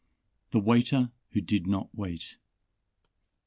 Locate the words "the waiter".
0.51-1.11